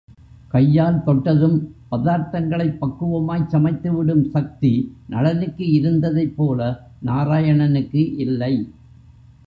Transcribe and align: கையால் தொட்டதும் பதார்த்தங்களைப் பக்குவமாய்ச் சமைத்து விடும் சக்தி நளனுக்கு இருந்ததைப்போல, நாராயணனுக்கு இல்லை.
கையால் 0.53 1.03
தொட்டதும் 1.03 1.57
பதார்த்தங்களைப் 1.91 2.79
பக்குவமாய்ச் 2.79 3.47
சமைத்து 3.47 3.93
விடும் 3.93 4.25
சக்தி 4.25 4.73
நளனுக்கு 5.07 5.65
இருந்ததைப்போல, 5.71 6.59
நாராயணனுக்கு 7.05 8.03
இல்லை. 8.17 8.53